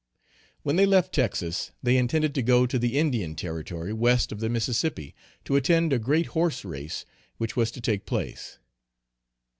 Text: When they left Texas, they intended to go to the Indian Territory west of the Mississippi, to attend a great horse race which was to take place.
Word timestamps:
When 0.63 0.77
they 0.77 0.87
left 0.87 1.13
Texas, 1.13 1.73
they 1.83 1.95
intended 1.95 2.33
to 2.33 2.41
go 2.41 2.65
to 2.65 2.79
the 2.79 2.97
Indian 2.97 3.35
Territory 3.35 3.93
west 3.93 4.31
of 4.31 4.39
the 4.39 4.49
Mississippi, 4.49 5.13
to 5.45 5.55
attend 5.55 5.93
a 5.93 5.99
great 5.99 6.25
horse 6.33 6.65
race 6.65 7.05
which 7.37 7.55
was 7.55 7.69
to 7.69 7.81
take 7.81 8.07
place. 8.07 8.57